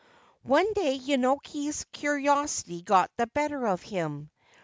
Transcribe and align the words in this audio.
One 0.47 0.73
day 0.73 0.95
Yenoki's 0.97 1.85
curiosity 1.91 2.81
got 2.81 3.11
the 3.17 3.27
better 3.27 3.67
of 3.67 3.83
him. 3.83 4.31